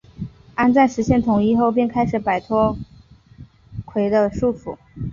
[0.55, 2.75] 安赞实现统一后便开始摆脱
[3.85, 4.75] 暹罗的束缚。